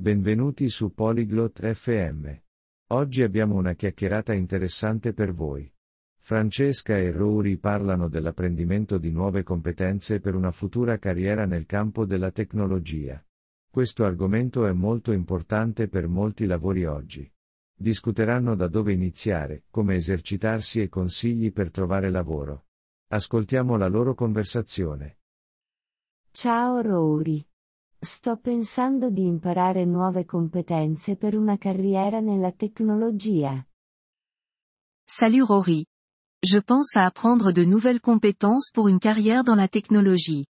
Benvenuti 0.00 0.70
su 0.70 0.94
Polyglot 0.94 1.74
FM. 1.74 2.26
Oggi 2.92 3.22
abbiamo 3.22 3.56
una 3.56 3.74
chiacchierata 3.74 4.32
interessante 4.32 5.12
per 5.12 5.34
voi. 5.34 5.70
Francesca 6.18 6.96
e 6.96 7.10
Rory 7.10 7.58
parlano 7.58 8.08
dell'apprendimento 8.08 8.96
di 8.96 9.10
nuove 9.10 9.42
competenze 9.42 10.18
per 10.18 10.34
una 10.34 10.52
futura 10.52 10.96
carriera 10.98 11.44
nel 11.44 11.66
campo 11.66 12.06
della 12.06 12.30
tecnologia. 12.30 13.22
Questo 13.68 14.06
argomento 14.06 14.64
è 14.64 14.72
molto 14.72 15.12
importante 15.12 15.86
per 15.88 16.08
molti 16.08 16.46
lavori 16.46 16.86
oggi. 16.86 17.30
Discuteranno 17.76 18.54
da 18.54 18.68
dove 18.68 18.94
iniziare, 18.94 19.64
come 19.68 19.96
esercitarsi 19.96 20.80
e 20.80 20.88
consigli 20.88 21.52
per 21.52 21.70
trovare 21.70 22.08
lavoro. 22.08 22.68
Ascoltiamo 23.08 23.76
la 23.76 23.88
loro 23.88 24.14
conversazione. 24.14 25.18
Ciao 26.30 26.80
Rory. 26.80 27.49
Sto 28.02 28.38
pensando 28.38 29.10
di 29.10 29.26
imparare 29.26 29.84
nuove 29.84 30.24
competenze 30.24 31.16
per 31.16 31.36
una 31.36 31.58
carriera 31.58 32.20
nella 32.20 32.50
tecnologia. 32.50 33.62
Salut 35.04 35.46
Rory. 35.46 35.84
Je 36.42 36.62
pense 36.62 36.96
à 36.96 37.04
apprendre 37.04 37.52
de 37.52 37.62
nouvelles 37.62 38.00
compétences 38.00 38.70
pour 38.72 38.88
une 38.88 38.98
carrière 38.98 39.44
dans 39.44 39.54
la 39.54 39.68
technologie. 39.68 40.46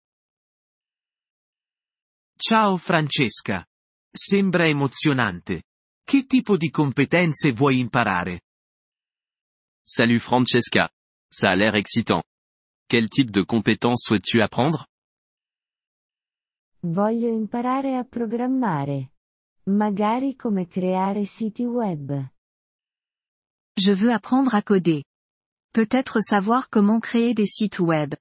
Ciao 2.36 2.78
Francesca. 2.78 3.64
Sembra 4.12 4.66
emozionante. 4.66 5.66
Che 6.04 6.26
tipo 6.26 6.58
di 6.58 6.72
competenze 6.72 7.52
vuoi 7.52 7.78
imparare? 7.78 8.42
Salut 9.84 10.20
Francesca. 10.20 10.90
Ça 11.30 11.52
a 11.52 11.56
l'air 11.56 11.76
excitant. 11.76 12.24
Quel 12.88 13.08
type 13.08 13.30
de 13.30 13.44
compétences 13.44 14.02
souhaites-tu 14.02 14.42
apprendre? 14.42 14.88
Voglio 16.88 17.30
imparare 17.30 17.96
a 17.96 18.04
programmare. 18.04 19.14
Magari 19.70 20.36
come 20.36 20.68
creare 20.68 21.26
siti 21.26 21.64
web. 21.66 22.12
Je 23.74 23.92
veux 23.96 24.12
apprendre 24.12 24.54
à 24.54 24.62
coder. 24.62 25.04
Peut-être 25.74 26.22
savoir 26.22 26.70
comment 26.70 27.00
créer 27.00 27.34
des 27.34 27.48
sites 27.48 27.80
web. 27.80 28.16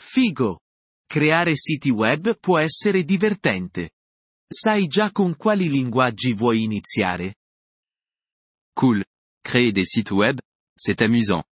Figo. 0.00 0.58
Creare 1.06 1.54
siti 1.54 1.90
web 1.90 2.36
può 2.40 2.58
essere 2.58 3.04
divertente. 3.04 3.92
Sai 4.52 4.88
già 4.88 5.12
con 5.12 5.36
quali 5.36 5.68
linguaggi 5.68 6.32
vuoi 6.34 6.64
iniziare? 6.64 7.36
Cool. 8.74 9.04
Créer 9.44 9.70
des 9.70 9.88
sites 9.88 10.10
web, 10.10 10.40
c'est 10.74 11.02
amusant. 11.02 11.44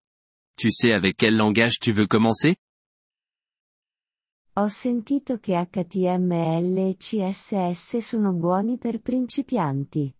Tu 0.56 0.72
sais 0.72 0.92
avec 0.92 1.16
quel 1.16 1.36
langage 1.36 1.78
tu 1.78 1.92
veux 1.92 2.08
commencer? 2.08 2.56
Ho 4.58 4.68
sentito 4.68 5.36
che 5.38 5.52
HTML 5.52 6.78
e 6.78 6.96
CSS 6.96 7.98
sono 7.98 8.32
buoni 8.32 8.78
per 8.78 9.00
principianti. 9.02 10.10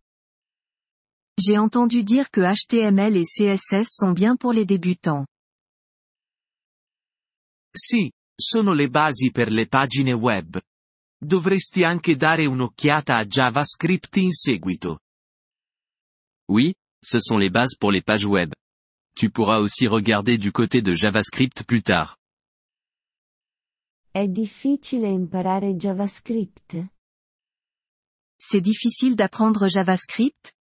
J'ai 1.35 1.57
entendu 1.57 2.03
dire 2.03 2.29
que 2.29 2.43
HTML 2.43 3.17
et 3.17 3.25
CSS 3.25 3.89
sont 3.89 4.13
bien 4.13 4.37
pour 4.37 4.53
les 4.53 4.67
débutants. 4.67 5.25
Sì, 7.75 8.11
sono 8.39 8.75
le 8.75 8.91
basi 8.91 9.31
per 9.31 9.51
le 9.51 9.69
pagine 9.69 10.13
web. 10.13 10.61
Dovresti 11.19 11.83
anche 11.83 12.17
dare 12.17 12.45
un'occhiata 12.45 13.17
a 13.17 13.25
JavaScript 13.25 14.17
in 14.19 14.33
seguito. 14.33 14.99
Oui, 16.51 16.75
ce 17.03 17.21
sont 17.21 17.39
les 17.39 17.51
bases 17.51 17.75
pour 17.79 17.91
les 17.91 18.03
pages 18.03 18.27
web. 18.27 18.53
Tu 19.15 19.31
pourras 19.31 19.61
aussi 19.61 19.87
regarder 19.87 20.37
du 20.37 20.53
côté 20.53 20.83
de 20.83 20.93
JavaScript 20.93 21.65
plus 21.65 21.83
tard. 21.83 22.16
È 24.17 24.27
difficile 24.27 25.09
imparare 25.09 25.75
JavaScript? 25.75 26.75
C'est 28.35 28.63
difficile 28.63 29.15
d'apprendre 29.15 29.69
JavaScript? 29.69 30.55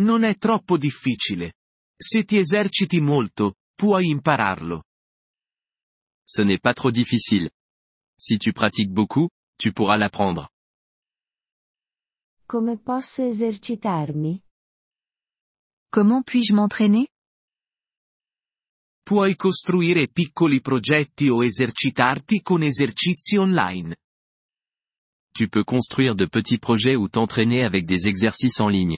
Non 0.00 0.24
è 0.24 0.36
troppo 0.36 0.76
difficile. 0.76 1.54
Se 1.96 2.24
ti 2.24 2.36
eserciti 2.36 3.00
molto, 3.00 3.54
puoi 3.74 4.10
impararlo. 4.10 4.82
Ce 6.26 6.42
n'est 6.44 6.60
pas 6.60 6.74
trop 6.74 6.90
difficile. 6.90 7.48
Si 8.14 8.36
tu 8.36 8.52
pratiques 8.52 8.92
beaucoup, 8.92 9.30
tu 9.56 9.72
pourras 9.72 9.96
l'apprendre. 9.96 10.50
Come 12.44 12.78
posso 12.78 13.22
esercitarmi? 13.22 14.38
Comment 15.88 16.22
puis-je 16.22 16.52
m'entraîner? 16.52 17.08
Puoi 19.06 19.36
costruire 19.36 20.08
piccoli 20.08 20.62
progetti 20.62 21.28
o 21.28 21.44
esercitarti 21.44 22.40
con 22.40 22.62
esercizi 22.62 23.36
online. 23.36 23.94
Tu 25.30 25.46
peux 25.50 25.62
construire 25.62 26.14
de 26.14 26.26
petits 26.26 26.56
projets 26.56 26.96
ou 26.96 27.08
t'entraîner 27.08 27.64
avec 27.64 27.84
des 27.84 28.06
exercices 28.06 28.60
en 28.60 28.68
ligne. 28.68 28.96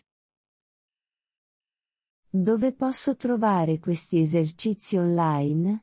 Dove 2.30 2.72
posso 2.72 3.16
trovare 3.16 3.80
questi 3.80 4.18
esercizi 4.18 4.96
online? 4.96 5.82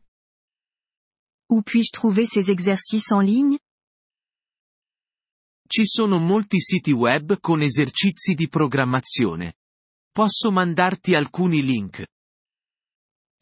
Où 1.50 1.61
puis-je 1.61 1.91
trouver 1.91 2.25
ces 2.25 2.50
exercices 2.50 3.11
en 3.11 3.19
ligne 3.19 3.57
Ci 5.67 5.85
sono 5.85 6.17
molti 6.19 6.61
siti 6.61 6.94
web 6.94 7.41
con 7.41 7.61
esercizi 7.61 8.35
di 8.35 8.47
programmazione. 8.47 9.55
Posso 10.13 10.50
mandarti 10.50 11.13
alcuni 11.13 11.61
link. 11.61 12.05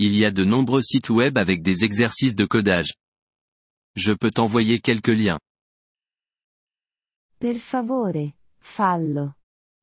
Il 0.04 0.16
y 0.16 0.26
a 0.26 0.32
de 0.32 0.44
nombreux 0.44 0.82
sites 0.82 1.12
web 1.12 1.38
avec 1.38 1.62
des 1.62 1.84
exercices 1.84 2.34
de 2.34 2.46
codage. 2.48 2.96
Je 3.96 4.14
peux 4.14 4.32
t'envoyer 4.32 4.80
quelques 4.80 5.16
liens. 5.16 5.40
Per 7.38 7.60
favore, 7.60 8.34
fallo. 8.58 9.36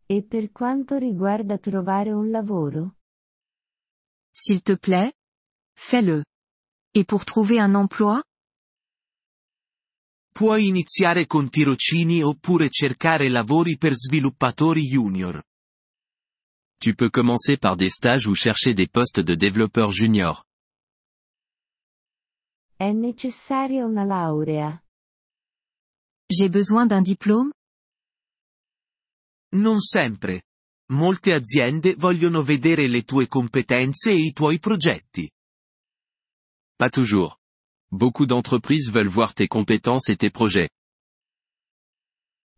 E 0.08 0.24
per 0.24 0.50
quanto 0.50 0.96
riguarda 0.96 1.58
trovare 1.58 2.10
un 2.10 2.30
lavoro? 2.30 2.96
S'il 4.32 4.62
te 4.62 4.76
plaît 4.76 5.12
Fais-le. 5.76 6.24
Et 6.94 7.04
pour 7.04 7.24
trouver 7.24 7.60
un 7.60 7.76
emploi? 7.76 8.20
Puoi 10.34 10.66
iniziare 10.66 11.26
con 11.26 11.48
tirocini 11.48 12.24
oppure 12.24 12.70
cercare 12.70 13.28
lavori 13.28 13.76
per 13.76 13.94
sviluppatori 13.94 14.82
junior. 14.82 15.40
Tu 16.80 16.94
peux 16.94 17.10
commencer 17.10 17.56
par 17.56 17.76
des 17.76 17.90
stages 17.90 18.26
ou 18.28 18.34
chercher 18.34 18.72
des 18.72 18.86
postes 18.86 19.20
de 19.20 19.34
développeur 19.34 19.90
junior. 19.90 20.44
È 22.76 22.92
necessaria 22.92 23.84
una 23.84 24.04
laurea. 24.04 24.80
J'ai 26.30 26.48
besoin 26.48 26.86
d'un 26.86 27.02
diplôme? 27.02 27.52
Non 29.54 29.80
sempre. 29.80 30.42
Molte 30.92 31.32
aziende 31.32 31.94
vogliono 31.96 32.42
vedere 32.42 32.88
le 32.88 33.02
tue 33.02 33.26
competenze 33.26 34.10
e 34.10 34.16
i 34.16 34.32
tuoi 34.32 34.60
progetti. 34.60 35.28
Pas 36.76 36.90
toujours. 36.90 37.40
Beaucoup 37.90 38.26
d'entreprises 38.26 38.90
veulent 38.90 39.10
voir 39.10 39.34
tes 39.34 39.48
compétences 39.48 40.08
et 40.10 40.16
tes 40.16 40.30
projets. 40.30 40.70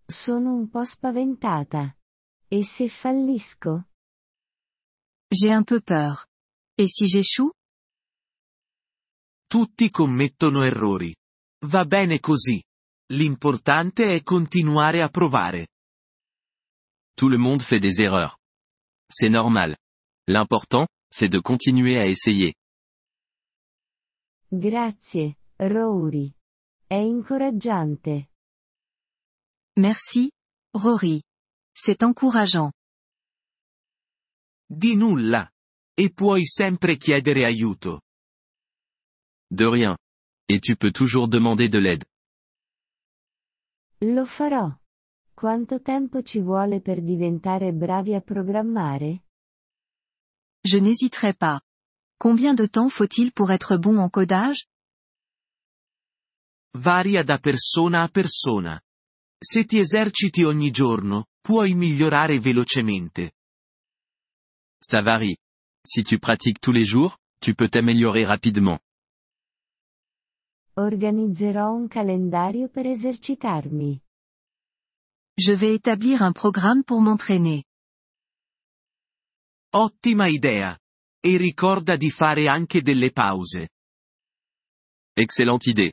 Sono 0.07 0.55
un 0.55 0.69
po' 0.69 0.85
spaventata. 0.85 1.97
E 2.49 2.63
se 2.65 2.89
fallisco? 2.89 3.90
J'ai 5.33 5.53
un 5.53 5.63
peu 5.63 5.81
peur. 5.81 6.27
Et 6.77 6.89
si 6.89 7.07
j'échoue? 7.07 7.53
Tutti 9.47 9.91
commettono 9.91 10.63
errori. 10.63 11.15
Va 11.67 11.85
bene 11.85 12.19
così. 12.19 12.63
L'importante 13.13 14.15
è 14.15 14.23
continuare 14.23 15.03
a 15.03 15.09
provare. 15.09 15.69
Tout 17.15 17.29
le 17.29 17.39
monde 17.39 17.63
fait 17.63 17.81
des 17.81 18.01
erreurs. 18.01 18.39
C'est 19.09 19.31
normal. 19.31 19.77
L'important, 20.27 20.87
c'est 21.13 21.29
de 21.29 21.41
continuer 21.41 21.97
à 21.97 22.07
essayer. 22.07 22.55
Grazie, 24.49 25.37
Rory. 25.59 26.33
È 26.87 26.95
incoraggiante. 26.95 28.31
Merci, 29.77 30.31
Rory. 30.73 31.23
C'est 31.73 32.03
encourageant. 32.03 32.73
Di 34.73 34.95
nulla. 34.95 35.51
E 35.93 36.13
puoi 36.13 36.47
sempre 36.47 36.97
chiedere 36.97 37.45
aiuto. 37.45 38.03
De 39.49 39.69
rien. 39.69 39.97
Et 40.47 40.61
tu 40.61 40.77
peux 40.77 40.93
toujours 40.93 41.29
demander 41.29 41.69
de 41.69 41.81
l'aide. 41.81 42.05
Lo 44.03 44.25
farò. 44.25 44.73
Quanto 45.35 45.81
tempo 45.83 46.23
ci 46.23 46.39
vuole 46.41 46.81
per 46.81 47.03
diventare 47.03 47.73
bravi 47.73 48.15
a 48.15 48.21
programmare? 48.21 49.25
Je 50.63 50.79
n'hésiterai 50.79 51.35
pas. 51.35 51.61
Combien 52.17 52.55
de 52.55 52.69
temps 52.69 52.91
faut-il 52.91 53.33
pour 53.33 53.51
être 53.51 53.77
bon 53.77 53.99
en 53.99 54.09
codage 54.09 54.69
Varia 56.79 57.25
da 57.25 57.39
persona 57.39 58.03
a 58.03 58.09
persona. 58.09 58.81
Se 59.37 59.65
ti 59.65 59.81
eserciti 59.81 60.45
ogni 60.45 60.71
giorno, 60.71 61.27
puoi 61.41 61.75
migliorare 61.75 62.39
velocemente. 62.39 63.33
Ça 64.83 65.03
varie. 65.03 65.37
Si 65.87 66.05
tu 66.05 66.19
pratiques 66.19 66.61
tous 66.61 66.73
les 66.73 66.85
jours, 66.85 67.19
tu 67.41 67.55
peux 67.55 67.69
t'améliorer 67.69 68.25
rapidement. 68.25 68.79
Organizzerò 70.77 71.75
un 71.75 71.89
calendario 71.89 72.69
per 72.69 72.87
esercitarmi. 72.87 74.01
Je 75.37 75.53
vais 75.55 75.75
établir 75.75 76.23
un 76.23 76.33
programme 76.33 76.85
pour 76.85 77.01
m'entraîner. 77.01 77.65
Ottima 79.73 80.29
idea. 80.29 80.79
E 81.23 81.37
ricorda 81.37 81.97
di 81.97 82.11
fare 82.11 82.49
anche 82.49 82.81
delle 82.81 83.13
pause. 83.13 83.67
Excellente 85.15 85.67
idée. 85.67 85.93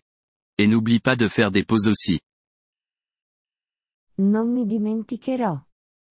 Et 0.58 0.68
n'oublie 0.68 1.02
pas 1.02 1.16
de 1.16 1.28
faire 1.28 1.52
des 1.52 1.66
pauses 1.66 1.88
aussi. 1.88 2.20
Non 4.16 4.52
mi 4.52 4.66
dimenticherò. 4.66 5.62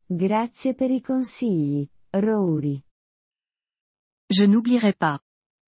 Grazie 0.07 0.75
per 0.75 0.91
i 0.91 1.01
consigli, 1.01 1.89
Rory. 2.21 2.83
Je 4.31 4.45
n'oublierai 4.45 4.93
pas. 4.93 5.21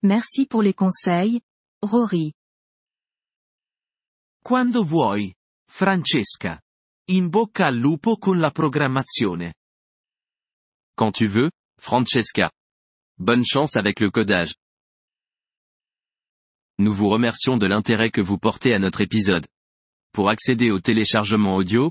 Merci 0.03 0.47
pour 0.47 0.63
les 0.63 0.75
conseils, 0.75 1.41
Rory. 1.83 2.33
Quando 4.43 4.83
vuoi, 4.85 5.35
Francesca. 5.69 6.61
In 7.11 7.29
bocca 7.29 7.67
al 7.67 7.77
lupo 7.77 8.17
con 8.17 8.39
la 8.39 8.51
programmazione. 8.51 9.55
Quand 10.97 11.13
tu 11.13 11.27
veux, 11.27 11.51
Francesca. 11.79 12.51
Bonne 13.19 13.45
chance 13.45 13.77
avec 13.77 14.01
le 14.01 14.11
codage. 14.11 14.55
Nous 16.79 16.95
vous 16.95 17.09
remercions 17.09 17.57
de 17.57 17.67
l'intérêt 17.67 18.11
que 18.11 18.21
vous 18.21 18.39
portez 18.39 18.75
à 18.75 18.79
notre 18.79 19.01
épisode. 19.01 19.47
Pour 20.13 20.29
accéder 20.29 20.71
au 20.71 20.81
téléchargement 20.81 21.57
audio, 21.57 21.91